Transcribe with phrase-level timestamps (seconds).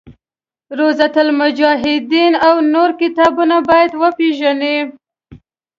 [0.77, 4.77] روضة المجاهدین او نور کتابونه باید وپېژني.